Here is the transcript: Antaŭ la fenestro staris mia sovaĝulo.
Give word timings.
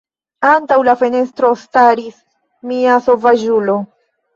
Antaŭ 0.51 0.77
la 0.87 0.95
fenestro 1.01 1.53
staris 1.67 2.19
mia 2.75 3.01
sovaĝulo. 3.13 3.83